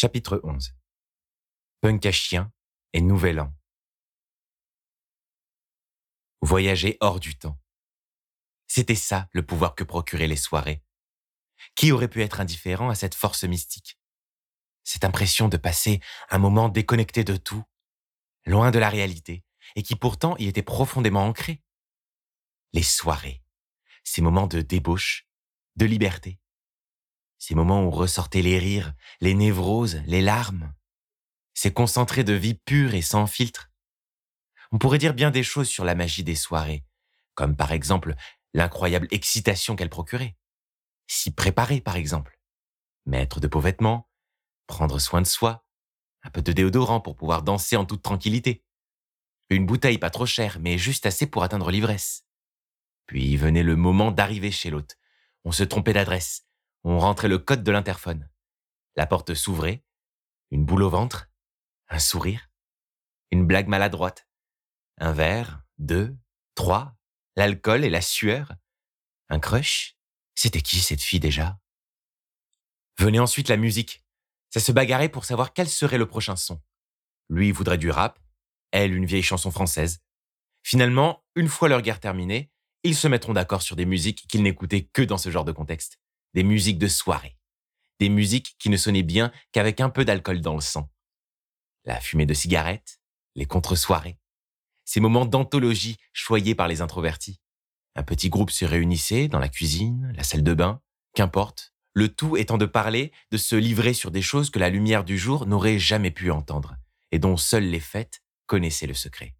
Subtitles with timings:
[0.00, 0.76] Chapitre 11
[1.80, 2.52] Punk à chien
[2.92, 3.52] et Nouvel An.
[6.40, 7.60] Voyager hors du temps.
[8.68, 10.84] C'était ça le pouvoir que procuraient les soirées.
[11.74, 13.98] Qui aurait pu être indifférent à cette force mystique?
[14.84, 15.98] Cette impression de passer
[16.30, 17.64] un moment déconnecté de tout,
[18.46, 19.42] loin de la réalité,
[19.74, 21.60] et qui pourtant y était profondément ancré.
[22.72, 23.42] Les soirées,
[24.04, 25.26] ces moments de débauche,
[25.74, 26.38] de liberté,
[27.38, 30.74] ces moments où ressortaient les rires, les névroses, les larmes,
[31.54, 33.70] ces concentrés de vie pure et sans filtre.
[34.70, 36.84] On pourrait dire bien des choses sur la magie des soirées,
[37.34, 38.14] comme par exemple
[38.54, 40.36] l'incroyable excitation qu'elle procurait.
[41.06, 42.38] S'y préparer, par exemple.
[43.06, 44.10] Mettre de beaux vêtements,
[44.66, 45.66] prendre soin de soi,
[46.22, 48.64] un peu de déodorant pour pouvoir danser en toute tranquillité.
[49.50, 52.24] Une bouteille pas trop chère, mais juste assez pour atteindre l'ivresse.
[53.06, 54.98] Puis venait le moment d'arriver chez l'hôte.
[55.44, 56.47] On se trompait d'adresse.
[56.90, 58.30] On rentrait le code de l'interphone.
[58.96, 59.84] La porte s'ouvrait.
[60.50, 61.28] Une boule au ventre.
[61.90, 62.48] Un sourire.
[63.30, 64.26] Une blague maladroite.
[64.96, 66.16] Un verre, deux,
[66.54, 66.96] trois.
[67.36, 68.54] L'alcool et la sueur.
[69.28, 69.98] Un crush.
[70.34, 71.60] C'était qui cette fille déjà?
[72.96, 74.02] Venait ensuite la musique.
[74.48, 76.58] Ça se bagarrait pour savoir quel serait le prochain son.
[77.28, 78.18] Lui voudrait du rap,
[78.70, 80.00] elle une vieille chanson française.
[80.62, 82.50] Finalement, une fois leur guerre terminée,
[82.82, 86.00] ils se mettront d'accord sur des musiques qu'ils n'écoutaient que dans ce genre de contexte.
[86.34, 87.36] Des musiques de soirée.
[88.00, 90.90] Des musiques qui ne sonnaient bien qu'avec un peu d'alcool dans le sang.
[91.84, 93.00] La fumée de cigarettes,
[93.34, 94.18] les contre-soirées.
[94.84, 97.40] Ces moments d'anthologie choyés par les introvertis.
[97.94, 100.80] Un petit groupe se réunissait dans la cuisine, la salle de bain,
[101.14, 105.04] qu'importe, le tout étant de parler, de se livrer sur des choses que la lumière
[105.04, 106.76] du jour n'aurait jamais pu entendre,
[107.10, 109.34] et dont seules les fêtes connaissaient le secret.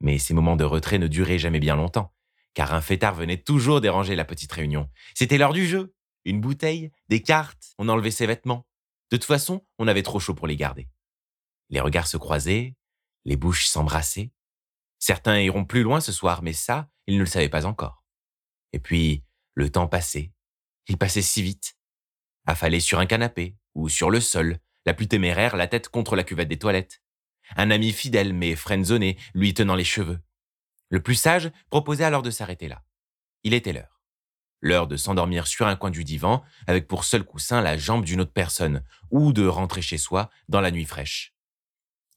[0.00, 2.12] Mais ces moments de retrait ne duraient jamais bien longtemps,
[2.54, 4.88] car un fêtard venait toujours déranger la petite réunion.
[5.14, 5.93] C'était l'heure du jeu.
[6.24, 8.66] Une bouteille, des cartes, on enlevait ses vêtements.
[9.10, 10.88] De toute façon, on avait trop chaud pour les garder.
[11.70, 12.74] Les regards se croisaient,
[13.24, 14.32] les bouches s'embrassaient.
[14.98, 18.04] Certains iront plus loin ce soir, mais ça, ils ne le savaient pas encore.
[18.72, 19.22] Et puis,
[19.54, 20.32] le temps passait.
[20.88, 21.76] Il passait si vite.
[22.46, 26.24] Affalé sur un canapé, ou sur le sol, la plus téméraire, la tête contre la
[26.24, 27.02] cuvette des toilettes.
[27.56, 30.20] Un ami fidèle mais friendzoné, lui tenant les cheveux.
[30.88, 32.82] Le plus sage proposait alors de s'arrêter là.
[33.42, 33.93] Il était l'heure.
[34.64, 38.22] L'heure de s'endormir sur un coin du divan, avec pour seul coussin la jambe d'une
[38.22, 41.34] autre personne, ou de rentrer chez soi dans la nuit fraîche.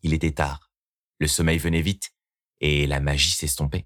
[0.01, 0.71] Il était tard.
[1.19, 2.13] Le sommeil venait vite,
[2.61, 3.85] et la magie s'estompait.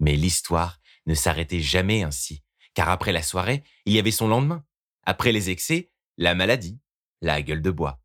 [0.00, 2.42] Mais l'histoire ne s'arrêtait jamais ainsi,
[2.72, 4.64] car après la soirée, il y avait son lendemain.
[5.04, 6.80] Après les excès, la maladie,
[7.20, 8.00] la gueule de bois.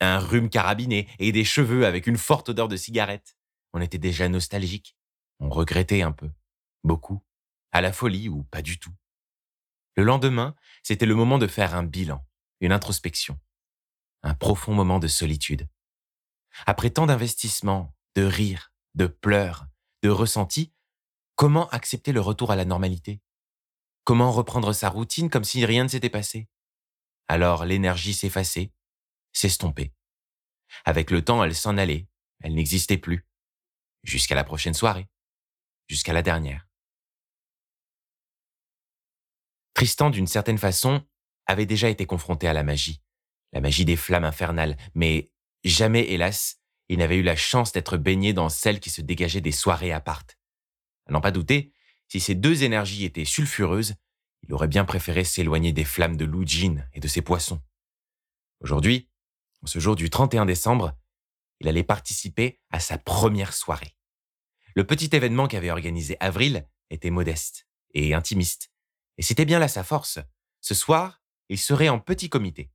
[0.00, 3.36] Un rhume carabiné et des cheveux avec une forte odeur de cigarette.
[3.74, 4.96] On était déjà nostalgique.
[5.38, 6.30] On regrettait un peu,
[6.82, 7.20] beaucoup,
[7.76, 8.92] à la folie ou pas du tout.
[9.96, 12.26] Le lendemain, c'était le moment de faire un bilan,
[12.60, 13.38] une introspection,
[14.22, 15.68] un profond moment de solitude.
[16.66, 19.66] Après tant d'investissements, de rires, de pleurs,
[20.02, 20.72] de ressentis,
[21.34, 23.20] comment accepter le retour à la normalité?
[24.04, 26.48] Comment reprendre sa routine comme si rien ne s'était passé?
[27.28, 28.72] Alors l'énergie s'effaçait,
[29.32, 29.92] s'estompait.
[30.84, 32.08] Avec le temps, elle s'en allait,
[32.40, 33.26] elle n'existait plus.
[34.02, 35.08] Jusqu'à la prochaine soirée
[35.88, 36.65] jusqu'à la dernière.
[39.76, 41.04] Tristan, d'une certaine façon,
[41.44, 43.02] avait déjà été confronté à la magie,
[43.52, 45.30] la magie des flammes infernales, mais
[45.64, 49.52] jamais, hélas, il n'avait eu la chance d'être baigné dans celle qui se dégageait des
[49.52, 50.22] soirées à part.
[51.04, 51.74] À n'en pas douter,
[52.08, 53.96] si ces deux énergies étaient sulfureuses,
[54.44, 56.42] il aurait bien préféré s'éloigner des flammes de Lou
[56.94, 57.60] et de ses poissons.
[58.60, 59.10] Aujourd'hui,
[59.62, 60.96] en ce jour du 31 décembre,
[61.60, 63.94] il allait participer à sa première soirée.
[64.74, 68.70] Le petit événement qu'avait organisé Avril était modeste et intimiste.
[69.18, 70.18] Et c'était bien là sa force.
[70.60, 72.70] Ce soir, il serait en petit comité.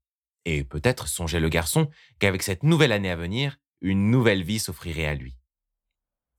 [0.45, 5.05] Et peut-être songeait le garçon qu'avec cette nouvelle année à venir, une nouvelle vie s'offrirait
[5.05, 5.37] à lui.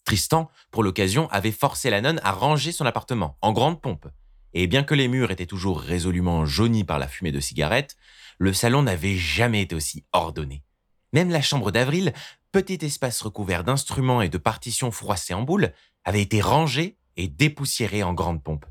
[0.04, 4.08] Tristan, pour l'occasion, avait forcé la nonne à ranger son appartement, en grande pompe.
[4.54, 7.96] Et bien que les murs étaient toujours résolument jaunis par la fumée de cigarettes,
[8.38, 10.64] le salon n'avait jamais été aussi ordonné.
[11.12, 12.12] Même la chambre d'Avril
[12.52, 15.72] petit espace recouvert d'instruments et de partitions froissées en boule
[16.04, 18.66] avait été rangé et dépoussiéré en grande pompe.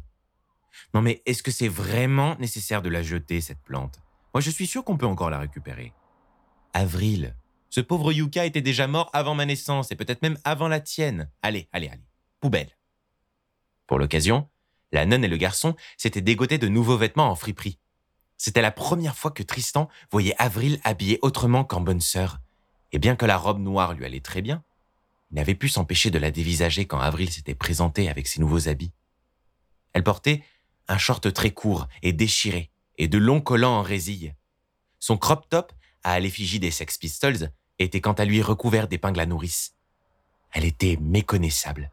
[0.93, 3.99] Non mais est-ce que c'est vraiment nécessaire de la jeter, cette plante?
[4.33, 5.93] Moi je suis sûr qu'on peut encore la récupérer.
[6.73, 7.35] Avril,
[7.69, 11.29] ce pauvre Yuka était déjà mort avant ma naissance et peut-être même avant la tienne.
[11.41, 12.07] Allez, allez, allez.
[12.39, 12.77] Poubelle.
[13.88, 14.49] Pour l'occasion,
[14.91, 17.79] la nonne et le garçon s'étaient dégotés de nouveaux vêtements en friperie.
[18.37, 22.39] C'était la première fois que Tristan voyait Avril habillée autrement qu'en bonne sœur
[22.91, 24.63] et bien que la robe noire lui allait très bien,
[25.31, 28.91] il n'avait pu s'empêcher de la dévisager quand Avril s'était présentée avec ses nouveaux habits.
[29.94, 30.44] Elle portait
[30.88, 34.36] un short très court et déchiré, et de longs collants en résille.
[35.00, 35.74] Son crop top
[36.04, 39.75] à l'effigie des Sex Pistols était quant à lui recouvert d'épingles à nourrice.
[40.51, 41.92] Elle était méconnaissable.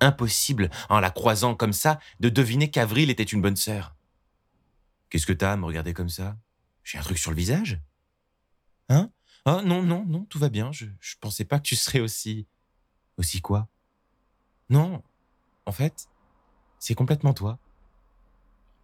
[0.00, 3.94] Impossible, en la croisant comme ça, de deviner qu'Avril était une bonne sœur.
[5.10, 6.36] Qu'est-ce que t'as à me regarder comme ça?
[6.82, 7.80] J'ai un truc sur le visage?
[8.88, 9.10] Hein?
[9.44, 10.72] Ah non, non, non, tout va bien.
[10.72, 12.46] Je, je pensais pas que tu serais aussi.
[13.16, 13.68] Aussi quoi?
[14.70, 15.02] Non,
[15.66, 16.08] en fait,
[16.78, 17.58] c'est complètement toi.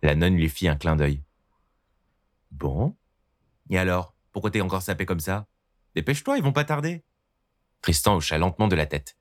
[0.02, 1.22] La nonne lui fit un clin d'œil.
[2.50, 2.96] Bon.
[3.68, 5.46] Et alors, pourquoi t'es encore sapé comme ça?
[5.94, 7.04] Dépêche-toi, ils vont pas tarder.
[7.82, 9.16] Tristan hocha lentement de la tête.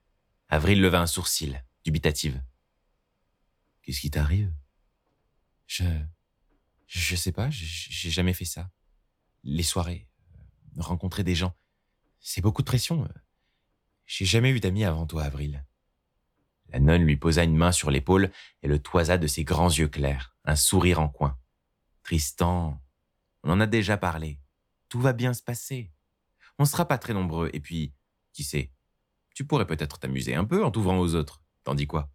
[0.49, 2.41] Avril leva un sourcil, dubitative.
[3.83, 4.53] Qu'est-ce qui t'arrive?
[5.67, 5.83] Je.
[6.89, 8.71] Je sais pas, j'ai jamais fait ça.
[9.43, 11.55] Les soirées, euh, rencontrer des gens,
[12.19, 13.07] c'est beaucoup de pression.
[14.07, 15.63] J'ai jamais eu d'amis avant toi, Avril.
[16.71, 18.31] La nonne lui posa une main sur l'épaule
[18.61, 21.37] et le toisa de ses grands yeux clairs, un sourire en coin.
[22.03, 22.81] Tristan,
[23.43, 24.39] on en a déjà parlé.
[24.87, 25.91] Tout va bien se passer.
[26.57, 27.93] On ne sera pas très nombreux, et puis,
[28.33, 28.71] qui sait,
[29.33, 31.41] tu pourrais peut-être t'amuser un peu en t'ouvrant aux autres.
[31.63, 32.09] Tandis quoi?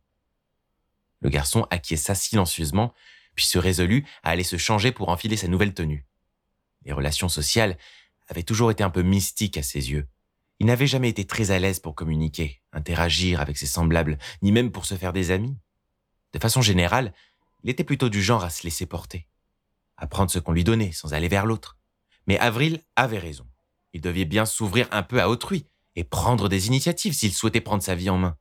[1.21, 2.93] Le garçon acquiesça silencieusement,
[3.35, 6.07] puis se résolut à aller se changer pour enfiler sa nouvelle tenue.
[6.85, 7.79] Les relations sociales
[8.29, 10.07] avaient toujours été un peu mystiques à ses yeux.
[10.61, 14.71] Il n'avait jamais été très à l'aise pour communiquer, interagir avec ses semblables, ni même
[14.71, 15.57] pour se faire des amis.
[16.33, 17.13] De façon générale,
[17.63, 19.27] il était plutôt du genre à se laisser porter,
[19.97, 21.79] à prendre ce qu'on lui donnait sans aller vers l'autre.
[22.27, 23.47] Mais Avril avait raison.
[23.93, 25.67] Il devait bien s'ouvrir un peu à autrui
[25.97, 28.37] et prendre des initiatives s'il souhaitait prendre sa vie en main.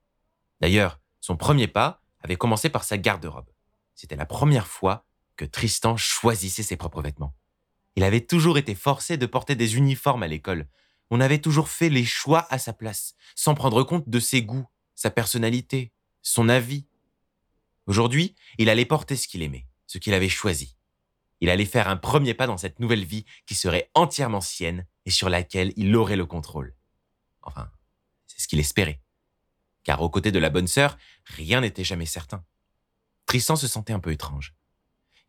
[0.61, 3.49] D'ailleurs, son premier pas avait commencé par sa garde-robe.
[3.95, 5.05] C'était la première fois
[5.35, 7.35] que Tristan choisissait ses propres vêtements.
[7.95, 10.67] Il avait toujours été forcé de porter des uniformes à l'école,
[11.13, 14.65] on avait toujours fait les choix à sa place, sans prendre compte de ses goûts,
[14.95, 15.91] sa personnalité,
[16.23, 16.87] son avis.
[17.85, 20.75] Aujourd'hui, il allait porter ce qu'il aimait, ce qu'il avait choisi.
[21.39, 25.11] Il allait faire un premier pas dans cette nouvelle vie qui serait entièrement sienne et
[25.11, 26.73] sur laquelle il aurait le contrôle.
[27.43, 27.69] Enfin,
[28.25, 28.99] c'est ce qu'il espérait.
[29.83, 32.43] Car aux côtés de la bonne sœur, rien n'était jamais certain.
[33.27, 34.55] Tristan se sentait un peu étrange.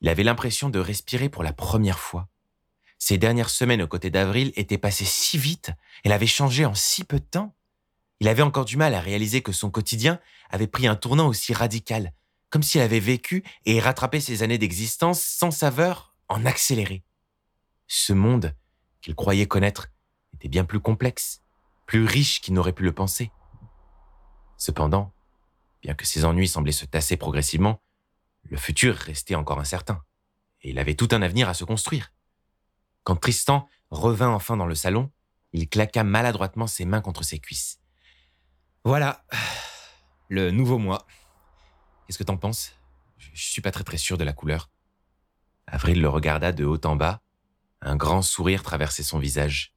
[0.00, 2.30] Il avait l'impression de respirer pour la première fois,
[3.06, 5.72] ces dernières semaines aux côtés d'Avril étaient passées si vite,
[6.04, 7.54] elle avait changé en si peu de temps.
[8.18, 11.52] Il avait encore du mal à réaliser que son quotidien avait pris un tournant aussi
[11.52, 12.14] radical,
[12.48, 17.04] comme s'il avait vécu et rattrapé ses années d'existence sans saveur en accéléré.
[17.88, 18.54] Ce monde
[19.02, 19.88] qu'il croyait connaître
[20.32, 21.42] était bien plus complexe,
[21.84, 23.30] plus riche qu'il n'aurait pu le penser.
[24.56, 25.12] Cependant,
[25.82, 27.82] bien que ses ennuis semblaient se tasser progressivement,
[28.44, 30.02] le futur restait encore incertain,
[30.62, 32.14] et il avait tout un avenir à se construire.
[33.04, 35.10] Quand Tristan revint enfin dans le salon,
[35.52, 37.78] il claqua maladroitement ses mains contre ses cuisses.
[38.84, 39.24] Voilà,
[40.28, 41.06] le nouveau moi.
[42.06, 42.74] Qu'est-ce que t'en penses?
[43.18, 44.70] Je suis pas très très sûr de la couleur.
[45.66, 47.22] Avril le regarda de haut en bas.
[47.80, 49.74] Un grand sourire traversait son visage.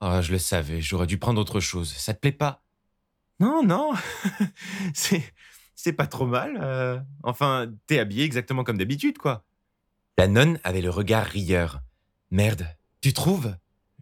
[0.00, 1.92] Oh, je le savais, j'aurais dû prendre autre chose.
[1.92, 2.62] Ça te plaît pas?
[3.40, 3.92] Non, non,
[4.94, 6.58] c'est pas trop mal.
[6.60, 6.98] Euh.
[7.22, 9.44] Enfin, t'es habillé exactement comme d'habitude, quoi.
[10.18, 11.80] La nonne avait le regard rieur.
[12.30, 13.56] Merde, tu trouves?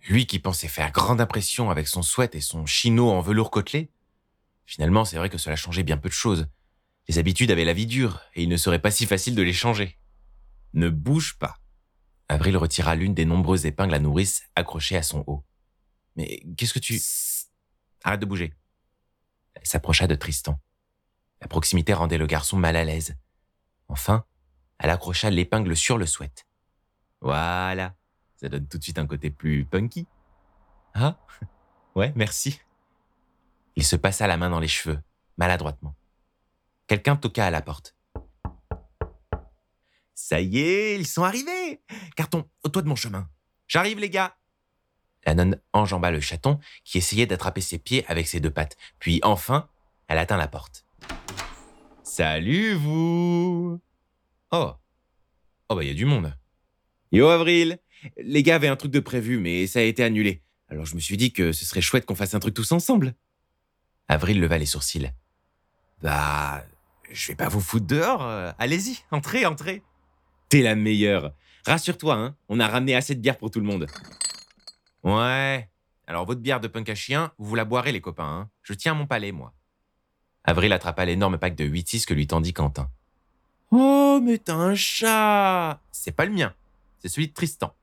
[0.08, 3.90] Lui qui pensait faire grande impression avec son sweat et son chino en velours côtelé?
[4.66, 6.48] Finalement, c'est vrai que cela changeait bien peu de choses.
[7.08, 9.52] Les habitudes avaient la vie dure, et il ne serait pas si facile de les
[9.52, 9.98] changer.
[10.72, 11.58] Ne bouge pas.
[12.28, 15.44] Avril retira l'une des nombreuses épingles à nourrice accrochées à son haut.
[16.16, 17.00] Mais qu'est-ce que tu...
[18.04, 18.54] Arrête de bouger.
[19.54, 20.58] Elle s'approcha de Tristan.
[21.40, 23.16] La proximité rendait le garçon mal à l'aise.
[23.88, 24.24] Enfin,
[24.78, 26.46] elle accrocha l'épingle sur le sweat.
[27.20, 27.94] Voilà,
[28.44, 30.06] ça donne tout de suite un côté plus punky.
[30.92, 31.16] Ah
[31.94, 32.60] Ouais, merci.
[33.74, 35.00] Il se passa la main dans les cheveux,
[35.38, 35.94] maladroitement.
[36.86, 37.96] Quelqu'un toqua à la porte.
[40.14, 41.80] Ça y est, ils sont arrivés
[42.16, 43.30] Carton, au toit de mon chemin.
[43.66, 44.36] J'arrive, les gars
[45.24, 48.76] La nonne enjamba le chaton qui essayait d'attraper ses pieds avec ses deux pattes.
[48.98, 49.70] Puis enfin,
[50.06, 50.84] elle atteint la porte.
[52.02, 53.80] Salut, vous
[54.50, 54.74] Oh
[55.70, 56.36] Oh, bah, il y a du monde.
[57.10, 57.78] Yo, Avril
[58.16, 60.42] les gars avaient un truc de prévu, mais ça a été annulé.
[60.68, 63.14] Alors je me suis dit que ce serait chouette qu'on fasse un truc tous ensemble.
[64.08, 65.10] Avril leva les sourcils.
[66.02, 66.64] Bah,
[67.10, 68.22] je vais pas vous foutre dehors.
[68.22, 69.82] Euh, allez-y, entrez, entrez.
[70.48, 71.32] T'es la meilleure.
[71.66, 73.86] Rassure-toi, hein, on a ramené assez de bière pour tout le monde.
[75.02, 75.68] Ouais.
[76.06, 78.24] Alors votre bière de punk à chien, vous la boirez les copains.
[78.24, 78.50] Hein.
[78.62, 79.54] Je tiens mon palais, moi.
[80.44, 82.90] Avril attrapa l'énorme pack de 8-6 que lui tendit Quentin.
[83.70, 86.54] Oh, mais t'as un chat C'est pas le mien,
[87.00, 87.74] c'est celui de Tristan.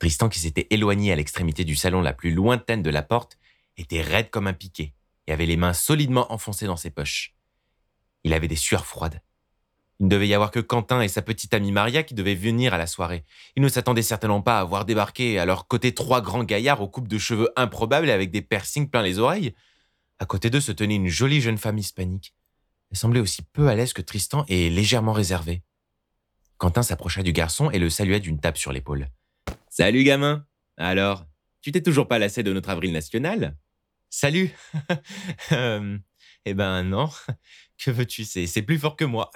[0.00, 3.38] Tristan, qui s'était éloigné à l'extrémité du salon la plus lointaine de la porte,
[3.76, 4.94] était raide comme un piquet
[5.26, 7.34] et avait les mains solidement enfoncées dans ses poches.
[8.24, 9.20] Il avait des sueurs froides.
[10.00, 12.72] Il ne devait y avoir que Quentin et sa petite amie Maria qui devaient venir
[12.72, 13.26] à la soirée.
[13.56, 16.88] Ils ne s'attendaient certainement pas à voir débarquer à leur côté trois grands gaillards aux
[16.88, 19.54] coupes de cheveux improbables et avec des piercings plein les oreilles.
[20.18, 22.34] À côté d'eux se tenait une jolie jeune femme hispanique.
[22.90, 25.62] Elle semblait aussi peu à l'aise que Tristan et légèrement réservée.
[26.56, 29.10] Quentin s'approcha du garçon et le salua d'une tape sur l'épaule.
[29.68, 31.26] Salut gamin Alors,
[31.62, 33.56] tu t'es toujours pas lassé de notre avril national?
[34.08, 34.54] Salut
[35.52, 35.98] euh,
[36.44, 37.10] Eh ben non,
[37.78, 39.30] que veux-tu, c'est plus fort que moi.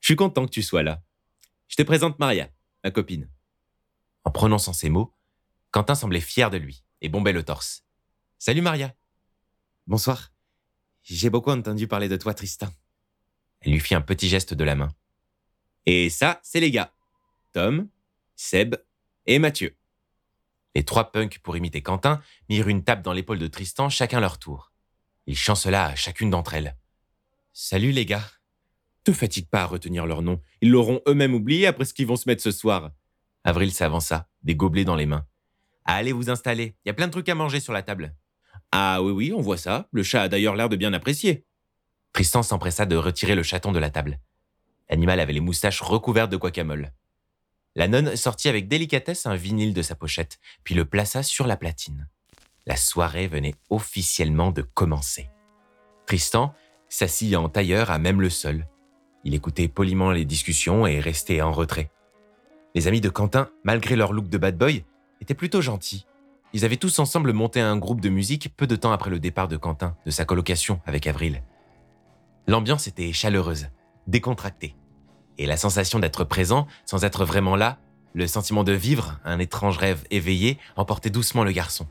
[0.00, 1.02] Je suis content que tu sois là.
[1.66, 2.48] Je te présente Maria,
[2.84, 3.28] ma copine.
[4.24, 5.14] En prononçant ces mots,
[5.70, 7.84] Quentin semblait fier de lui et bombait le torse.
[8.38, 8.94] Salut Maria.
[9.86, 10.32] Bonsoir.
[11.02, 12.68] J'ai beaucoup entendu parler de toi, Tristan.
[13.60, 14.94] Elle lui fit un petit geste de la main.
[15.86, 16.94] Et ça, c'est les gars.
[17.52, 17.88] Tom,
[18.40, 18.76] Seb
[19.26, 19.76] et Mathieu.
[20.76, 24.38] Les trois punks, pour imiter Quentin, mirent une tape dans l'épaule de Tristan, chacun leur
[24.38, 24.72] tour.
[25.26, 26.76] Il chancela à chacune d'entre elles.
[27.52, 28.24] Salut les gars.
[29.02, 30.40] Te fatigue pas à retenir leur nom.
[30.60, 32.92] Ils l'auront eux-mêmes oublié après ce qu'ils vont se mettre ce soir.
[33.42, 35.26] Avril s'avança, des gobelets dans les mains.
[35.84, 36.76] Allez vous installer.
[36.84, 38.14] Il y a plein de trucs à manger sur la table.
[38.70, 39.88] Ah oui, oui, on voit ça.
[39.90, 41.44] Le chat a d'ailleurs l'air de bien apprécier.
[42.12, 44.20] Tristan s'empressa de retirer le chaton de la table.
[44.88, 46.92] L'animal avait les moustaches recouvertes de guacamole.
[47.78, 51.56] La nonne sortit avec délicatesse un vinyle de sa pochette, puis le plaça sur la
[51.56, 52.08] platine.
[52.66, 55.30] La soirée venait officiellement de commencer.
[56.04, 56.54] Tristan
[56.90, 58.66] s'assit en tailleur à même le sol,
[59.24, 61.90] il écoutait poliment les discussions et restait en retrait.
[62.74, 64.84] Les amis de Quentin, malgré leur look de bad boy,
[65.20, 66.06] étaient plutôt gentils.
[66.52, 69.48] Ils avaient tous ensemble monté un groupe de musique peu de temps après le départ
[69.48, 71.42] de Quentin de sa colocation avec Avril.
[72.46, 73.68] L'ambiance était chaleureuse,
[74.06, 74.74] décontractée.
[75.38, 77.78] Et la sensation d'être présent sans être vraiment là,
[78.14, 81.86] le sentiment de vivre un étrange rêve éveillé, emportait doucement le garçon.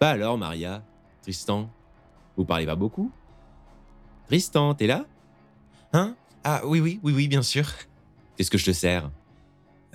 [0.00, 0.82] Bah alors, Maria,
[1.22, 1.68] Tristan,
[2.36, 3.10] vous parlez pas beaucoup
[4.28, 5.06] Tristan, t'es là?
[5.92, 6.14] Hein?
[6.44, 7.66] Ah oui, oui, oui, oui, bien sûr.
[8.36, 9.10] Qu'est-ce que je te sers?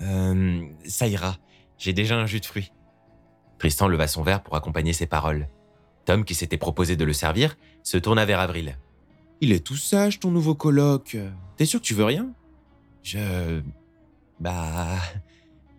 [0.02, 0.62] Euh.
[0.84, 1.36] Ça ira.
[1.78, 2.72] J'ai déjà un jus de fruits.
[3.58, 5.48] Tristan leva son verre pour accompagner ses paroles.
[6.04, 8.76] Tom, qui s'était proposé de le servir, se tourna vers Avril.
[9.40, 11.16] Il est tout sage, ton nouveau coloc.
[11.56, 12.32] T'es sûr que tu veux rien?
[13.02, 13.60] Je.
[14.40, 14.98] Bah.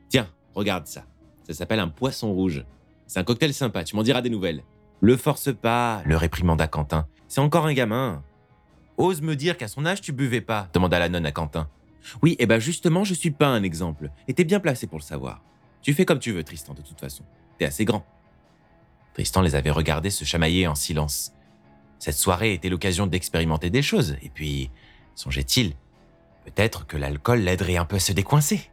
[0.09, 1.03] Tiens, regarde ça.
[1.47, 2.65] Ça s'appelle un poisson rouge.
[3.07, 4.63] C'est un cocktail sympa, tu m'en diras des nouvelles.
[5.01, 7.07] Le force pas, le réprimanda Quentin.
[7.27, 8.23] C'est encore un gamin.
[8.97, 11.69] Ose me dire qu'à son âge tu buvais pas demanda la nonne à Quentin.
[12.21, 14.99] Oui, et eh ben justement, je suis pas un exemple, et t'es bien placé pour
[14.99, 15.41] le savoir.
[15.81, 17.23] Tu fais comme tu veux, Tristan, de toute façon.
[17.57, 18.05] T'es assez grand.
[19.13, 21.33] Tristan les avait regardés se chamailler en silence.
[21.99, 24.69] Cette soirée était l'occasion d'expérimenter des choses, et puis,
[25.15, 25.73] songeait-il,
[26.45, 28.69] peut-être que l'alcool l'aiderait un peu à se décoincer.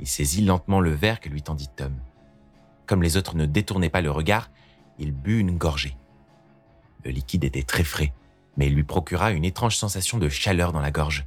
[0.00, 1.94] Il saisit lentement le verre que lui tendit Tom.
[2.86, 4.50] Comme les autres ne détournaient pas le regard,
[4.98, 5.96] il but une gorgée.
[7.04, 8.12] Le liquide était très frais,
[8.56, 11.26] mais il lui procura une étrange sensation de chaleur dans la gorge.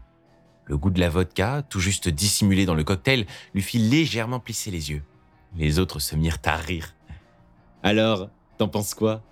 [0.66, 4.72] Le goût de la vodka, tout juste dissimulé dans le cocktail, lui fit légèrement plisser
[4.72, 5.04] les yeux.
[5.56, 6.94] Les autres se mirent à rire.
[7.84, 9.24] Alors, t'en penses quoi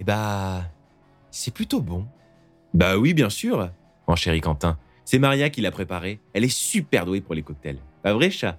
[0.00, 0.64] Eh bah,
[1.30, 2.06] c'est plutôt bon.
[2.72, 3.70] Bah oui, bien sûr,
[4.06, 4.78] enchérit Quentin.
[5.04, 6.20] C'est Maria qui l'a préparé.
[6.32, 7.78] Elle est super douée pour les cocktails.
[8.02, 8.58] Pas vrai, chat?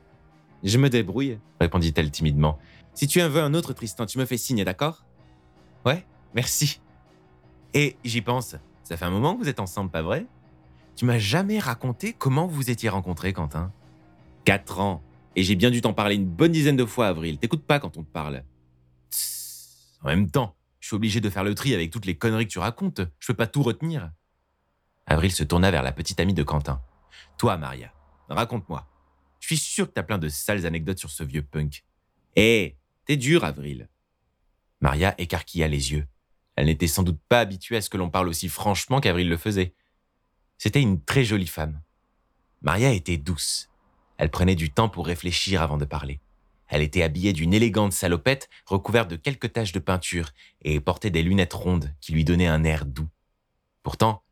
[0.63, 2.57] Je me débrouille, répondit-elle timidement.
[2.93, 5.05] Si tu en veux un autre, Tristan, tu me fais signe, d'accord?
[5.85, 6.81] Ouais, merci.
[7.73, 10.25] Et j'y pense, ça fait un moment que vous êtes ensemble, pas vrai?
[10.95, 13.71] Tu m'as jamais raconté comment vous étiez rencontrés, Quentin
[14.45, 15.03] Quatre ans.
[15.35, 17.37] Et j'ai bien dû t'en parler une bonne dizaine de fois, Avril.
[17.37, 18.43] T'écoutes pas quand on te parle.
[20.01, 22.51] En même temps, je suis obligé de faire le tri avec toutes les conneries que
[22.51, 23.01] tu racontes.
[23.19, 24.09] Je peux pas tout retenir.
[25.07, 26.81] Avril se tourna vers la petite amie de Quentin.
[27.37, 27.93] Toi, Maria,
[28.29, 28.85] raconte-moi.
[29.39, 31.85] Je suis sûr que t'as plein de sales anecdotes sur ce vieux punk.
[32.35, 33.87] Hé, t'es dur, Avril.
[34.81, 36.05] Maria écarquilla les yeux.
[36.55, 39.37] Elle n'était sans doute pas habituée à ce que l'on parle aussi franchement qu'Avril le
[39.37, 39.73] faisait.
[40.57, 41.81] C'était une très jolie femme.
[42.61, 43.69] Maria était douce.
[44.17, 46.19] Elle prenait du temps pour réfléchir avant de parler.
[46.67, 50.31] Elle était habillée d'une élégante salopette recouverte de quelques taches de peinture
[50.63, 53.07] et portait des lunettes rondes qui lui donnaient un air doux.
[53.83, 54.23] Pourtant,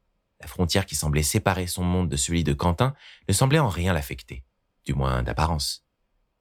[0.42, 2.94] la frontière qui semblait séparer son monde de celui de Quentin
[3.28, 4.44] ne semblait en rien l'affecter,
[4.86, 5.86] du moins d'apparence.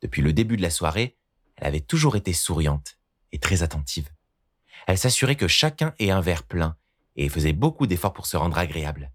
[0.03, 1.17] Depuis le début de la soirée,
[1.57, 2.99] elle avait toujours été souriante
[3.33, 4.11] et très attentive.
[4.87, 6.77] Elle s'assurait que chacun ait un verre plein
[7.17, 9.11] et faisait beaucoup d'efforts pour se rendre agréable.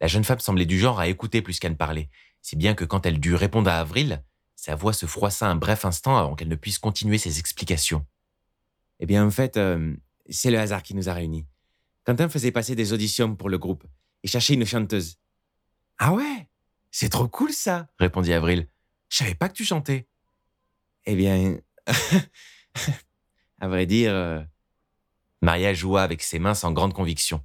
[0.00, 2.10] La jeune femme semblait du genre à écouter plus qu'à ne parler,
[2.42, 4.22] si bien que quand elle dut répondre à Avril,
[4.54, 8.06] sa voix se froissa un bref instant avant qu'elle ne puisse continuer ses explications.
[9.00, 9.96] Eh bien, en fait, euh,
[10.28, 11.46] c'est le hasard qui nous a réunis.
[12.04, 13.84] Quentin faisait passer des auditions pour le groupe
[14.22, 15.16] et cherchait une chanteuse.
[15.98, 16.48] Ah ouais?
[16.90, 18.68] C'est trop cool ça répondit Avril.
[19.08, 20.08] Je savais pas que tu chantais.
[21.06, 21.58] Eh bien,
[23.60, 24.42] à vrai dire, euh,
[25.42, 27.44] Maria joua avec ses mains sans grande conviction.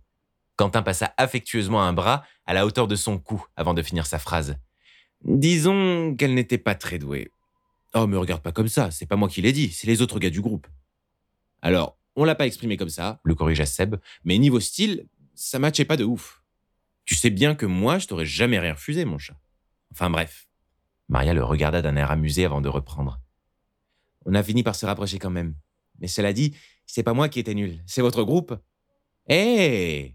[0.55, 4.19] Quentin passa affectueusement un bras à la hauteur de son cou avant de finir sa
[4.19, 4.57] phrase.
[5.23, 7.31] Disons qu'elle n'était pas très douée.
[7.93, 10.19] Oh, me regarde pas comme ça, c'est pas moi qui l'ai dit, c'est les autres
[10.19, 10.67] gars du groupe.
[11.61, 13.95] Alors, on l'a pas exprimé comme ça, le corrigea Seb,
[14.25, 16.43] mais niveau style, ça matchait pas de ouf.
[17.05, 19.39] Tu sais bien que moi, je t'aurais jamais rien refusé, mon chat.
[19.91, 20.49] Enfin bref.
[21.07, 23.21] Maria le regarda d'un air amusé avant de reprendre.
[24.25, 25.55] On a fini par se rapprocher quand même.
[25.99, 28.53] Mais cela dit, c'est pas moi qui étais nul, c'est votre groupe.
[29.29, 30.13] Eh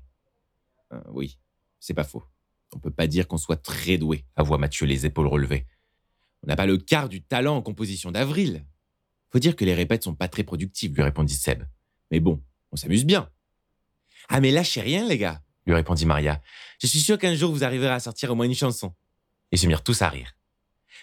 [0.93, 1.39] euh, oui,
[1.81, 2.25] c'est pas faux.
[2.75, 5.67] On peut pas dire qu'on soit très doué, avoua Mathieu les épaules relevées.
[6.43, 8.67] On n'a pas le quart du talent en composition d'avril.
[9.31, 11.65] Faut dire que les répètes sont pas très productives, lui répondit Seb.
[12.11, 12.43] Mais bon,
[12.73, 13.31] on s'amuse bien.
[14.29, 16.41] Ah mais lâchez rien, les gars, lui répondit Maria.
[16.81, 18.95] Je suis sûr qu'un jour vous arriverez à sortir au moins une chanson.
[19.51, 20.33] Ils se mirent tous à rire.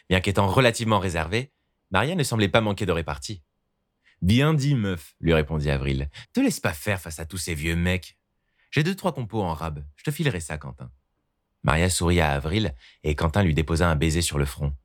[0.10, 1.51] Bien qu'étant relativement réservée,
[1.91, 3.43] Maria ne semblait pas manquer de répartie.
[4.22, 6.10] Bien dit, meuf, lui répondit Avril.
[6.34, 8.17] Te laisse pas faire face à tous ces vieux mecs.
[8.70, 9.84] J'ai deux, trois compos en rab.
[9.96, 10.91] Je te filerai ça, Quentin.
[11.63, 14.75] Maria sourit à Avril et Quentin lui déposa un baiser sur le front.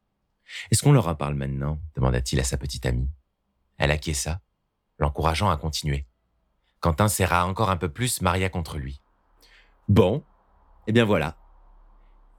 [0.70, 1.80] Est-ce qu'on leur en parle maintenant?
[1.94, 3.10] demanda-t-il à sa petite amie.
[3.78, 4.40] Elle acquiesça,
[4.98, 6.06] l'encourageant à continuer.
[6.80, 9.00] Quentin serra encore un peu plus Maria contre lui.
[9.88, 10.24] Bon,
[10.86, 11.36] eh bien voilà.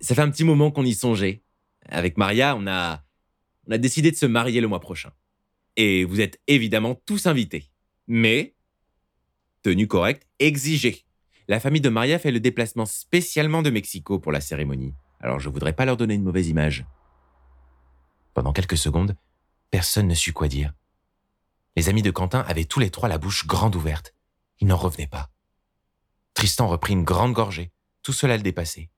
[0.02, 1.44] Ça fait un petit moment qu'on y songeait.
[1.90, 3.04] Avec Maria, on a,
[3.68, 5.12] on a décidé de se marier le mois prochain.
[5.76, 7.70] Et vous êtes évidemment tous invités.
[8.08, 8.56] Mais,
[9.64, 11.06] tenue correcte, exigée.
[11.48, 14.94] La famille de Maria fait le déplacement spécialement de Mexico pour la cérémonie.
[15.20, 16.86] Alors je voudrais pas leur donner une mauvaise image.
[18.34, 19.16] Pendant quelques secondes,
[19.72, 20.74] personne ne sut quoi dire.
[21.78, 24.16] Les amis de Quentin avaient tous les trois la bouche grande ouverte.
[24.60, 25.30] Ils n'en revenaient pas.
[26.34, 27.72] Tristan reprit une grande gorgée.
[28.02, 28.90] Tout cela le dépassait.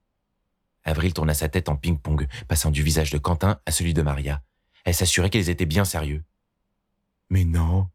[0.86, 4.42] Avril tourna sa tête en ping-pong, passant du visage de Quentin à celui de Maria.
[4.86, 6.24] Elle s'assurait qu'ils étaient bien sérieux.
[7.30, 7.90] Mais non.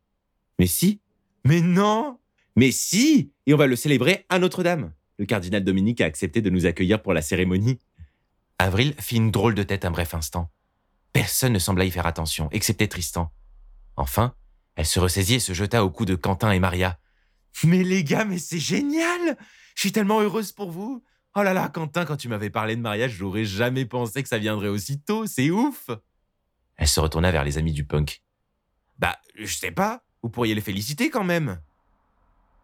[0.59, 1.01] Mais si.
[1.45, 2.19] Mais non.
[2.55, 4.93] Mais si Et on va le célébrer à Notre-Dame.
[5.19, 7.79] Le cardinal Dominique a accepté de nous accueillir pour la cérémonie.
[8.59, 10.51] Avril fit une drôle de tête un bref instant.
[11.15, 13.33] Personne ne sembla y faire attention, excepté Tristan.
[13.97, 14.35] Enfin,
[14.77, 16.99] elle se ressaisit et se jeta au cou de Quentin et Maria.
[17.63, 19.37] Mais les gars, mais c'est génial
[19.75, 21.05] Je suis tellement heureuse pour vous
[21.37, 24.39] Oh là là, Quentin, quand tu m'avais parlé de mariage, j'aurais jamais pensé que ça
[24.39, 25.91] viendrait aussi tôt, c'est ouf
[26.77, 28.23] Elle se retourna vers les amis du punk.
[28.99, 31.61] Bah, je sais pas, vous pourriez les féliciter quand même.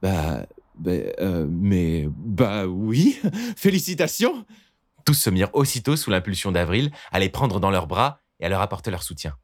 [0.02, 0.46] Bah,
[0.76, 3.18] bah euh, mais, bah oui,
[3.56, 4.46] félicitations
[5.04, 8.48] Tous se mirent aussitôt sous l'impulsion d'Avril à les prendre dans leurs bras et à
[8.48, 9.36] leur apporter leur soutien.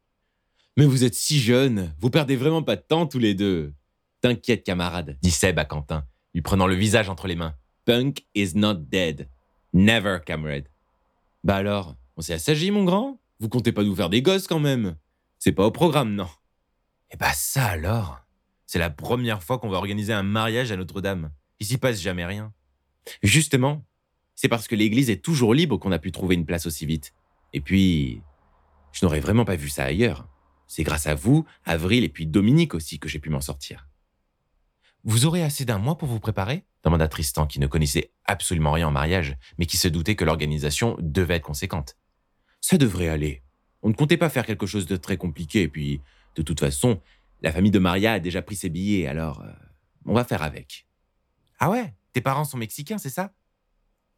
[0.77, 3.73] Mais vous êtes si jeunes, vous perdez vraiment pas de temps tous les deux.
[4.21, 7.55] T'inquiète, camarade, dit Seb à Quentin, lui prenant le visage entre les mains.
[7.85, 9.27] Punk is not dead.
[9.73, 10.67] Never, camarade.
[11.43, 13.19] Bah alors, on s'est assagi, mon grand?
[13.39, 14.95] Vous comptez pas nous faire des gosses quand même?
[15.39, 16.29] C'est pas au programme, non?
[17.11, 18.19] Eh bah ça alors?
[18.67, 21.31] C'est la première fois qu'on va organiser un mariage à Notre-Dame.
[21.59, 22.53] Il s'y passe jamais rien.
[23.23, 23.83] Justement,
[24.35, 27.15] c'est parce que l'église est toujours libre qu'on a pu trouver une place aussi vite.
[27.53, 28.21] Et puis,
[28.91, 30.27] je n'aurais vraiment pas vu ça ailleurs.
[30.67, 33.87] C'est grâce à vous, Avril et puis Dominique aussi que j'ai pu m'en sortir.
[35.03, 36.65] Vous aurez assez d'un mois pour vous préparer?
[36.83, 40.97] demanda Tristan qui ne connaissait absolument rien en mariage, mais qui se doutait que l'organisation
[40.99, 41.97] devait être conséquente.
[42.61, 43.43] Ça devrait aller.
[43.81, 46.01] On ne comptait pas faire quelque chose de très compliqué, et puis,
[46.35, 47.01] de toute façon,
[47.41, 49.51] la famille de Maria a déjà pris ses billets, alors euh,
[50.05, 50.87] on va faire avec.
[51.59, 51.93] Ah ouais?
[52.13, 53.33] Tes parents sont mexicains, c'est ça?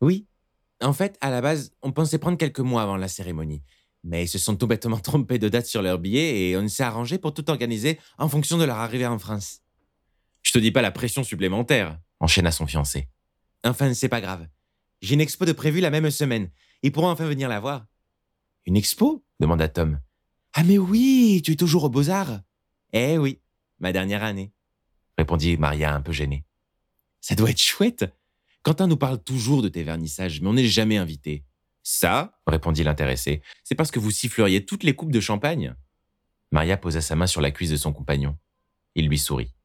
[0.02, 0.28] Oui.
[0.82, 3.62] En fait, à la base, on pensait prendre quelques mois avant la cérémonie.
[4.04, 6.84] Mais ils se sont tout bêtement trompés de date sur leurs billets et on s'est
[6.84, 9.62] arrangé pour tout organiser en fonction de leur arrivée en France.
[10.42, 13.10] Je te dis pas la pression supplémentaire, enchaîna son fiancé.
[13.64, 14.48] Enfin, c'est pas grave.
[15.02, 16.50] J'ai une expo de prévu la même semaine.
[16.82, 17.86] Ils pourront enfin venir la voir.
[18.66, 19.24] Une expo?
[19.40, 20.00] demanda Tom.
[20.54, 22.42] Ah mais oui, tu es toujours aux beaux-arts.
[22.94, 23.42] Eh oui,
[23.80, 24.52] ma dernière année,
[25.18, 26.46] répondit Maria un peu gênée.
[27.22, 28.06] Ça doit être chouette.
[28.64, 31.46] Quentin nous parle toujours de tes vernissages, mais on n'est jamais invité.
[31.92, 35.74] Ça, répondit l'intéressé, c'est parce que vous siffleriez toutes les coupes de champagne?
[36.52, 38.38] Maria posa sa main sur la cuisse de son compagnon.
[38.94, 39.56] Il lui sourit.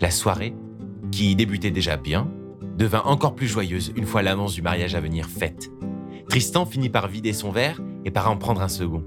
[0.00, 0.56] La soirée,
[1.12, 2.28] qui débutait déjà bien,
[2.76, 5.70] devint encore plus joyeuse une fois l'annonce du mariage à venir faite.
[6.28, 9.04] Tristan finit par vider son verre et par en prendre un second.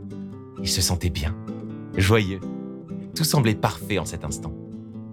[0.62, 1.36] Il se sentait bien
[1.98, 2.39] joyeux.
[3.17, 4.54] Tout semblait parfait en cet instant.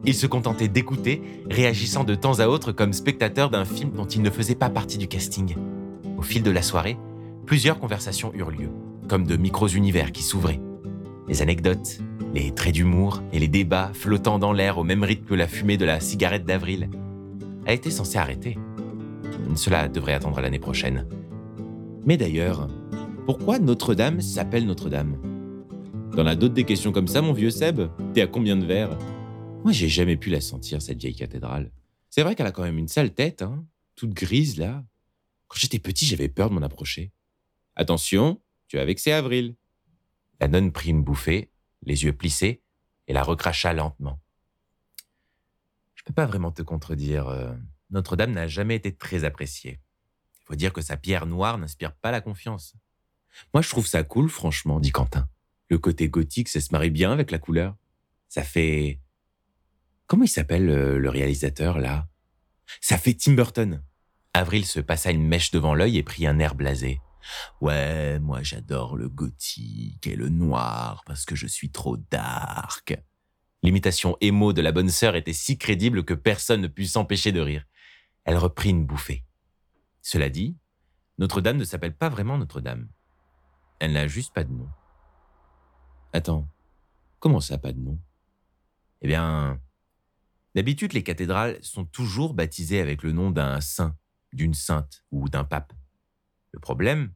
[0.05, 4.23] Il se contentait d'écouter, réagissant de temps à autre comme spectateur d'un film dont il
[4.23, 5.57] ne faisait pas partie du casting.
[6.17, 6.97] Au fil de la soirée,
[7.45, 8.71] plusieurs conversations eurent lieu,
[9.09, 10.61] comme de micros-univers qui s'ouvraient.
[11.29, 12.01] Les anecdotes,
[12.35, 15.77] les traits d'humour et les débats flottant dans l'air au même rythme que la fumée
[15.77, 16.89] de la cigarette d'avril
[17.67, 18.59] a été censé arrêter.
[19.55, 21.07] Cela devrait attendre l'année prochaine.
[22.05, 22.69] Mais d'ailleurs,
[23.25, 25.17] pourquoi Notre-Dame s'appelle Notre-Dame?
[26.15, 27.83] T'en as d'autres des questions comme ça, mon vieux Seb
[28.15, 28.97] T'es à combien de verres?
[29.65, 31.73] Moi, j'ai jamais pu la sentir, cette vieille cathédrale.
[32.09, 33.65] C'est vrai qu'elle a quand même une sale tête, hein,
[33.97, 34.85] toute grise là.
[35.49, 37.13] Quand j'étais petit, j'avais peur de m'en approcher.
[37.77, 39.57] Attention, tu as vexé Avril.
[40.41, 41.51] La nonne prit une bouffée,
[41.83, 42.63] les yeux plissés,
[43.07, 44.21] et la recracha lentement.
[45.95, 47.29] Je peux pas vraiment te contredire.
[47.29, 47.55] euh,
[47.91, 49.81] Notre-Dame n'a jamais été très appréciée.
[50.41, 52.75] Il faut dire que sa pierre noire n'inspire pas la confiance.
[53.53, 55.29] Moi, je trouve ça cool, franchement, dit Quentin.
[55.69, 57.77] Le côté gothique, ça se marie bien avec la couleur.
[58.29, 59.01] Ça fait...
[60.07, 62.09] Comment il s'appelle euh, le réalisateur, là?
[62.81, 63.83] Ça fait Tim Burton.
[64.37, 67.01] Avril se passa une mèche devant l'œil et prit un air blasé.
[67.63, 73.03] Ouais, moi j'adore le gothique et le noir parce que je suis trop dark.
[73.63, 77.41] L'imitation émo de la bonne sœur était si crédible que personne ne put s'empêcher de
[77.41, 77.65] rire.
[78.25, 79.25] Elle reprit une bouffée.
[80.03, 80.55] Cela dit,
[81.17, 82.89] Notre-Dame ne s'appelle pas vraiment Notre-Dame.
[83.79, 84.69] Elle n'a juste pas de nom.
[86.13, 86.47] Attends,
[87.21, 87.99] comment ça, pas de nom?
[89.01, 89.59] Eh bien,
[90.55, 93.97] d'habitude, les cathédrales sont toujours baptisées avec le nom d'un saint,
[94.33, 95.73] d'une sainte ou d'un pape.
[96.53, 97.13] Le problème,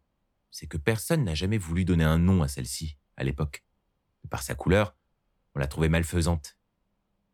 [0.51, 3.65] c'est que personne n'a jamais voulu donner un nom à celle-ci, à l'époque.
[4.29, 4.97] Par sa couleur,
[5.55, 6.57] on la trouvait malfaisante.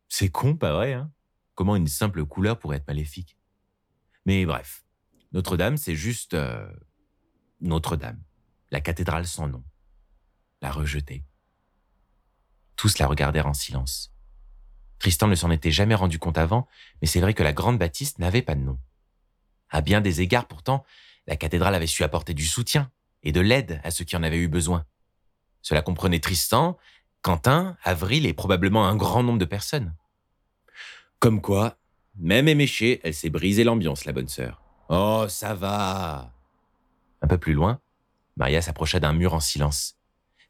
[0.07, 1.11] C'est con, pas vrai, hein?
[1.53, 3.37] Comment une simple couleur pourrait être maléfique?
[4.25, 4.85] Mais bref,
[5.31, 6.33] Notre-Dame, c'est juste...
[6.33, 6.71] euh,
[7.61, 8.21] Notre-Dame,
[8.71, 9.63] la cathédrale sans nom.
[10.61, 11.25] La rejeter.
[12.75, 14.13] Tous la regardèrent en silence.
[14.99, 16.67] Tristan ne s'en était jamais rendu compte avant,
[17.01, 18.79] mais c'est vrai que la grande baptiste n'avait pas de nom.
[19.69, 20.85] À bien des égards, pourtant,
[21.27, 22.91] la cathédrale avait su apporter du soutien
[23.23, 24.85] et de l'aide à ceux qui en avaient eu besoin.
[25.61, 26.77] Cela comprenait Tristan,
[27.21, 29.93] Quentin, Avril et probablement un grand nombre de personnes.
[31.19, 31.77] Comme quoi,
[32.15, 34.61] même éméchée, elle s'est brisée l'ambiance, la bonne sœur.
[34.89, 36.31] Oh, ça va.
[37.21, 37.81] Un peu plus loin,
[38.37, 39.97] Maria s'approcha d'un mur en silence.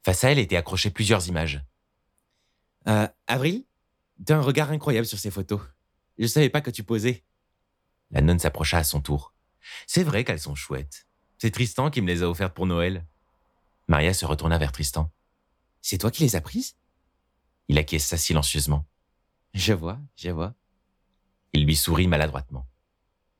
[0.03, 1.63] Face à elle étaient accrochées plusieurs images.
[2.87, 3.63] Euh, Avril,
[4.25, 5.61] t'as un regard incroyable sur ces photos.
[6.17, 7.23] Je savais pas que tu posais.
[8.11, 9.33] La nonne s'approcha à son tour.
[9.85, 11.07] C'est vrai qu'elles sont chouettes.
[11.37, 13.05] C'est Tristan qui me les a offertes pour Noël.
[13.87, 15.11] Maria se retourna vers Tristan.
[15.81, 16.75] C'est toi qui les as prises?
[17.67, 18.85] Il acquiesça silencieusement.
[19.53, 20.53] Je vois, je vois.
[21.53, 22.67] Il lui sourit maladroitement.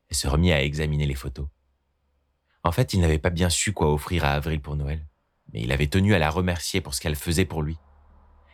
[0.10, 1.48] Elle se remit à examiner les photos.
[2.64, 5.06] En fait, il n'avait pas bien su quoi offrir à Avril pour Noël,
[5.54, 7.78] mais il avait tenu à la remercier pour ce qu'elle faisait pour lui.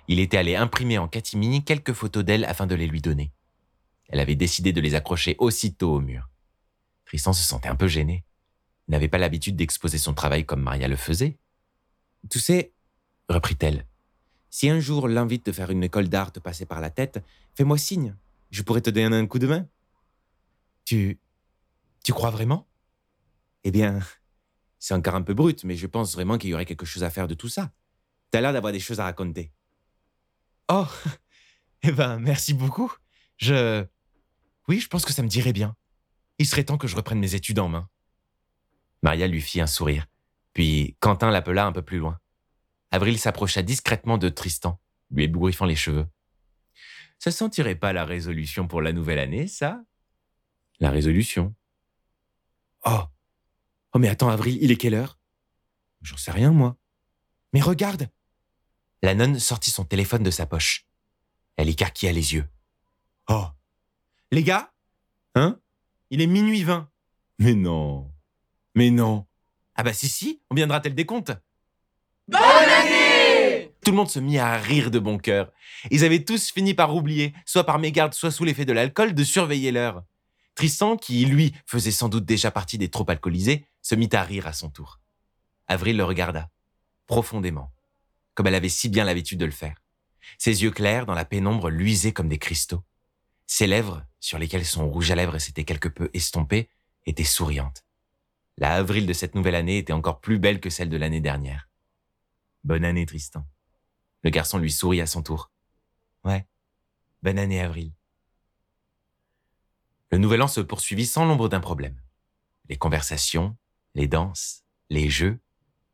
[0.07, 3.31] Il était allé imprimer en catimini quelques photos d'elle afin de les lui donner.
[4.09, 6.29] Elle avait décidé de les accrocher aussitôt au mur.
[7.05, 8.23] Tristan se sentait un peu gêné.
[8.87, 11.37] Il n'avait pas l'habitude d'exposer son travail comme Maria le faisait.
[12.29, 12.73] Tu sais,
[13.29, 13.85] reprit-elle,
[14.49, 17.23] si un jour l'envie de faire une école d'art te passait par la tête,
[17.55, 18.15] fais-moi signe.
[18.51, 19.67] Je pourrais te donner un coup de main.
[20.85, 21.19] Tu.
[22.03, 22.67] Tu crois vraiment?
[23.63, 23.99] Eh bien,
[24.77, 27.09] c'est encore un peu brut, mais je pense vraiment qu'il y aurait quelque chose à
[27.09, 27.71] faire de tout ça.
[28.31, 29.51] T'as l'air d'avoir des choses à raconter.
[30.67, 30.87] Oh
[31.83, 32.91] Eh ben, merci beaucoup.
[33.37, 33.85] Je.
[34.67, 35.75] Oui, je pense que ça me dirait bien.
[36.39, 37.89] Il serait temps que je reprenne mes études en main.
[39.01, 40.07] Maria lui fit un sourire,
[40.53, 42.19] puis Quentin l'appela un peu plus loin.
[42.91, 44.79] Avril s'approcha discrètement de Tristan,
[45.11, 46.07] lui ébouriffant les cheveux.
[47.19, 49.83] Ça sentirait pas la résolution pour la nouvelle année, ça?
[50.79, 51.55] La résolution
[52.85, 53.03] Oh
[53.93, 55.19] Oh, mais attends, Avril, il est quelle heure?
[56.01, 56.77] J'en sais rien, moi.
[57.53, 58.09] Mais regarde
[59.01, 60.87] La nonne sortit son téléphone de sa poche.
[61.55, 62.47] Elle écarquilla les yeux.
[63.27, 63.45] Oh
[64.31, 64.71] Les gars
[65.35, 65.59] Hein?
[66.09, 66.89] Il est minuit vingt.
[67.39, 68.11] Mais non
[68.75, 69.25] Mais non
[69.75, 71.31] Ah bah si, si, on viendra tel décompte
[72.27, 75.51] Bonne année Tout le monde se mit à rire de bon cœur.
[75.91, 79.23] Ils avaient tous fini par oublier, soit par mégarde, soit sous l'effet de l'alcool, de
[79.23, 80.03] surveiller l'heure.
[80.55, 84.45] Tristan, qui, lui, faisait sans doute déjà partie des trop alcoolisés, se mit à rire
[84.47, 84.99] à son tour.
[85.67, 86.49] Avril le regarda,
[87.07, 87.73] profondément,
[88.35, 89.81] comme elle avait si bien l'habitude de le faire.
[90.37, 92.83] Ses yeux clairs, dans la pénombre, luisaient comme des cristaux.
[93.47, 96.69] Ses lèvres, sur lesquelles son rouge à lèvres s'était quelque peu estompé,
[97.05, 97.85] étaient souriantes.
[98.57, 101.69] La Avril de cette nouvelle année était encore plus belle que celle de l'année dernière.
[102.63, 103.45] Bonne année, Tristan.
[104.23, 105.51] Le garçon lui sourit à son tour.
[106.23, 106.47] Ouais.
[107.23, 107.91] Bonne année, Avril.
[110.11, 111.99] Le nouvel an se poursuivit sans l'ombre d'un problème.
[112.69, 113.57] Les conversations,
[113.95, 115.39] les danses, les jeux,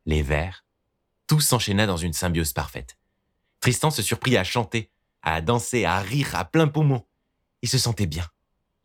[0.06, 0.64] les vers,
[1.26, 2.98] tout s'enchaîna dans une symbiose parfaite.
[3.60, 4.90] Tristan se surprit à chanter,
[5.22, 7.06] à danser, à rire à plein poumon.
[7.62, 8.26] Il se sentait bien,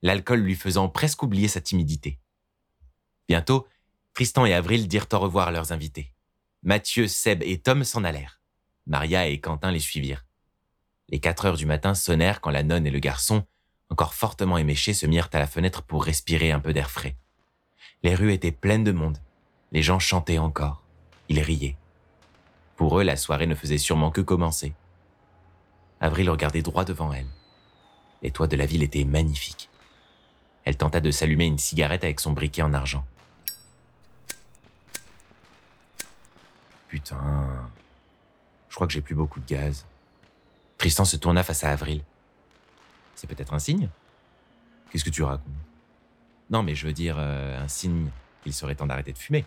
[0.02, 2.20] l'alcool lui faisant presque oublier sa timidité.
[3.28, 3.68] Bientôt,
[4.14, 6.14] Tristan et Avril dirent au revoir à leurs invités.
[6.64, 8.40] Mathieu, Seb et Tom s'en allèrent.
[8.88, 10.26] Maria et Quentin les suivirent.
[11.10, 13.46] Les quatre heures du matin sonnèrent quand la nonne et le garçon,
[13.90, 17.16] encore fortement éméchés, se mirent à la fenêtre pour respirer un peu d'air frais.
[18.04, 19.18] Les rues étaient pleines de monde.
[19.72, 20.84] Les gens chantaient encore.
[21.30, 21.78] Ils riaient.
[22.76, 24.74] Pour eux, la soirée ne faisait sûrement que commencer.
[26.00, 27.28] Avril regardait droit devant elle.
[28.26, 29.70] Les toits de la ville étaient magnifiques.
[30.64, 33.06] Elle tenta de s'allumer une cigarette avec son briquet en argent.
[36.88, 37.70] Putain.
[38.68, 39.86] Je crois que j'ai plus beaucoup de gaz.
[40.80, 42.02] Tristan se tourna face à Avril.
[43.14, 43.90] C'est peut-être un signe?
[44.90, 45.46] Qu'est-ce que tu racontes?
[46.50, 48.10] Non, mais je veux dire euh, un signe
[48.42, 49.46] qu'il serait temps d'arrêter de fumer.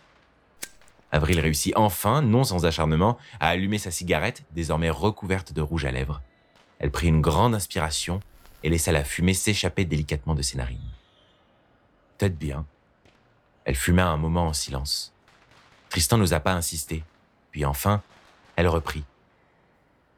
[1.10, 5.90] Avril réussit enfin, non sans acharnement, à allumer sa cigarette, désormais recouverte de rouge à
[5.90, 6.22] lèvres.
[6.78, 8.20] Elle prit une grande inspiration
[8.62, 10.80] et laissa la fumée s'échapper délicatement de ses narines.
[12.16, 12.66] Peut-être bien.
[13.64, 15.12] Elle fuma un moment en silence.
[15.88, 17.04] Tristan n'osa pas insister.
[17.50, 18.02] Puis enfin,
[18.56, 19.04] elle reprit.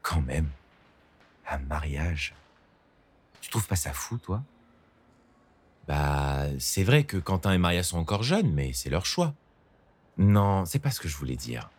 [0.01, 0.49] Quand même,
[1.47, 2.33] un mariage.
[3.41, 4.41] Tu trouves pas ça fou, toi?
[5.87, 9.33] Bah, c'est vrai que Quentin et Maria sont encore jeunes, mais c'est leur choix.
[10.17, 11.69] Non, c'est pas ce que je voulais dire.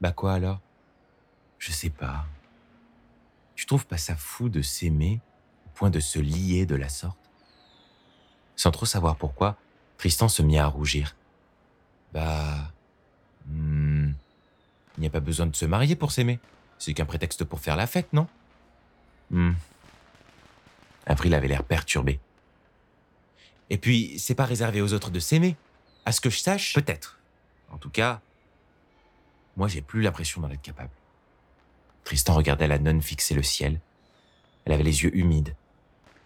[0.00, 0.60] Bah quoi alors?
[1.58, 2.26] Je sais pas.
[3.54, 5.20] Tu trouves pas ça fou de s'aimer?
[5.74, 7.18] Point de se lier de la sorte
[8.56, 9.56] Sans trop savoir pourquoi,
[9.98, 11.16] Tristan se mit à rougir.
[12.12, 12.72] Bah...
[13.46, 14.12] Hmm,
[14.96, 16.38] il n'y a pas besoin de se marier pour s'aimer.
[16.78, 18.26] C'est qu'un prétexte pour faire la fête, non?
[19.30, 19.52] Hmm.
[21.06, 22.20] Avril avait l'air perturbé.
[23.70, 25.56] Et puis, c'est pas réservé aux autres de s'aimer.
[26.04, 27.18] À ce que je sache, peut-être.
[27.70, 28.20] En tout cas,
[29.56, 30.90] moi j'ai plus l'impression d'en être capable.
[32.04, 33.80] Tristan regardait la nonne fixer le ciel.
[34.64, 35.54] Elle avait les yeux humides.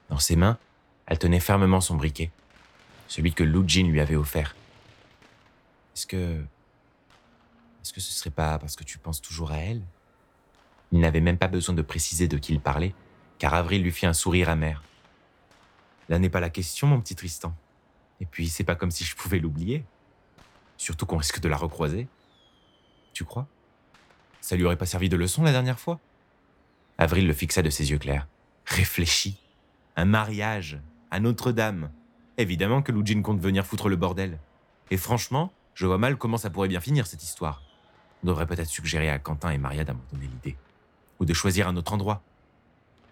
[0.08, 0.58] Dans ses mains,
[1.06, 2.30] elle tenait fermement son briquet,
[3.08, 4.54] celui que Lujin lui avait offert.
[5.94, 6.42] Est-ce que...
[7.82, 9.82] Est-ce que ce serait pas parce que tu penses toujours à elle?
[10.92, 12.94] Il n'avait même pas besoin de préciser de qui il parlait,
[13.38, 14.82] car Avril lui fit un sourire amer.
[16.08, 17.54] Là n'est pas la question, mon petit Tristan.
[18.20, 19.84] Et puis, c'est pas comme si je pouvais l'oublier.
[20.76, 22.08] Surtout qu'on risque de la recroiser.
[23.12, 23.46] Tu crois?
[24.40, 26.00] Ça lui aurait pas servi de leçon la dernière fois?
[26.98, 28.26] Avril le fixa de ses yeux clairs.
[28.64, 29.40] Réfléchis.
[29.96, 30.78] Un mariage
[31.10, 31.90] à Notre-Dame.
[32.36, 34.38] Évidemment que Lujin compte venir foutre le bordel.
[34.90, 37.62] Et franchement, je vois mal comment ça pourrait bien finir cette histoire.
[38.22, 40.56] On devrait peut-être suggérer à Quentin et Maria d'abandonner l'idée.
[41.18, 42.22] Ou de choisir un autre endroit.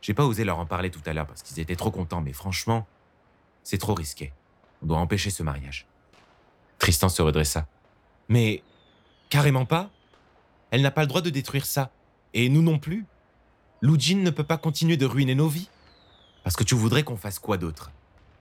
[0.02, 2.34] J'ai pas osé leur en parler tout à l'heure parce qu'ils étaient trop contents, mais
[2.34, 2.86] franchement,
[3.62, 4.34] c'est trop risqué.
[4.82, 5.86] On doit empêcher ce mariage.
[6.78, 7.66] Tristan se redressa.
[8.28, 8.62] Mais
[9.30, 9.90] carrément pas.
[10.70, 11.90] Elle n'a pas le droit de détruire ça.
[12.34, 13.06] Et nous non plus.
[13.80, 15.70] Lujin ne peut pas continuer de ruiner nos vies.
[16.44, 17.90] Parce que tu voudrais qu'on fasse quoi d'autre?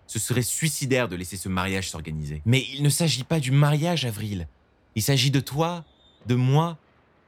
[0.06, 2.42] Ce serait suicidaire de laisser ce mariage s'organiser.
[2.46, 4.48] Mais il ne s'agit pas du mariage, Avril.
[4.96, 5.86] Il s'agit de toi,
[6.28, 6.78] de moi.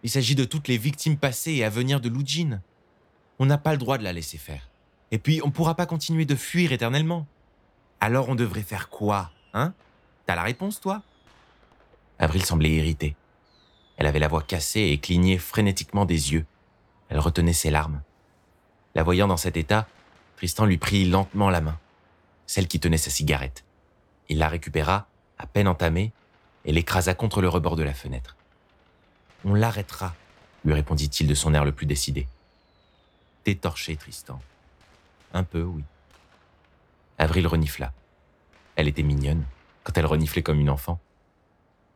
[0.04, 2.62] Il s'agit de toutes les victimes passées et à venir de Lujin.
[3.40, 4.70] On n'a pas le droit de la laisser faire.
[5.12, 7.26] Et puis, on ne pourra pas continuer de fuir éternellement.
[8.02, 9.74] Alors on devrait faire quoi, hein?
[10.26, 11.02] T'as la réponse, toi?
[12.20, 13.16] Avril semblait irritée.
[13.98, 16.46] Elle avait la voix cassée et clignait frénétiquement des yeux.
[17.10, 18.02] Elle retenait ses larmes.
[18.94, 19.88] La voyant dans cet état,
[20.38, 21.80] Tristan lui prit lentement la main,
[22.46, 23.64] celle qui tenait sa cigarette.
[24.30, 26.12] Il la récupéra, à peine entamée,
[26.66, 28.36] et l'écrasa contre le rebord de la fenêtre.
[29.46, 30.16] On l'arrêtera,
[30.64, 32.28] lui répondit-il de son air le plus décidé.
[33.44, 34.42] T'es torché, Tristan.
[35.34, 35.84] Un peu, oui.
[37.18, 37.94] Avril renifla.
[38.76, 39.46] Elle était mignonne
[39.84, 41.00] quand elle reniflait comme une enfant.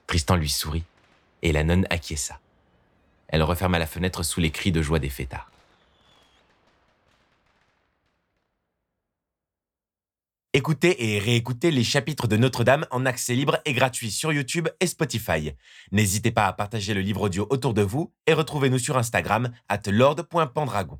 [0.05, 0.85] Tristan lui sourit,
[1.41, 2.39] et la nonne acquiesça.
[3.27, 5.51] Elle referma la fenêtre sous les cris de joie des fêtards.
[10.59, 14.87] Écoutez et réécoutez les chapitres de Notre-Dame en accès libre et gratuit sur YouTube et
[14.87, 15.53] Spotify.
[15.93, 19.83] N'hésitez pas à partager le livre audio autour de vous et retrouvez-nous sur Instagram at
[19.87, 20.99] lord.pendragon.